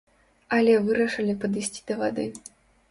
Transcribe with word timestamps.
Але 0.57 0.73
вырашылі 0.89 1.39
падысці 1.45 1.81
да 1.91 2.03
вады. 2.03 2.29